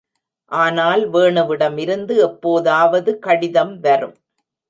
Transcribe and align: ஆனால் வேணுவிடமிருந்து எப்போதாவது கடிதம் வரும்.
ஆனால் 0.51 1.01
வேணுவிடமிருந்து 1.11 2.15
எப்போதாவது 2.19 3.19
கடிதம் 3.19 3.79
வரும். 3.79 4.15